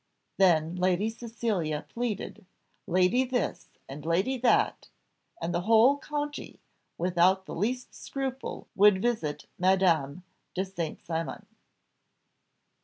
Then 0.37 0.77
Lady 0.77 1.11
Cecilia 1.11 1.85
pleaded, 1.87 2.47
lady 2.87 3.23
this 3.23 3.67
and 3.87 4.03
lady 4.03 4.35
that, 4.39 4.89
and 5.39 5.53
the 5.53 5.61
whole 5.61 5.99
county, 5.99 6.59
without 6.97 7.45
the 7.45 7.53
least 7.53 7.93
scruple 7.93 8.67
would 8.75 8.99
visit 8.99 9.45
Madame 9.59 10.23
de 10.55 10.65
St. 10.65 10.99
Cymon. 11.05 11.45